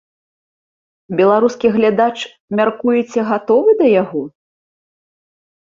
[1.19, 2.17] Беларускі глядач,
[2.61, 4.21] мяркуеце, гатовы да яго?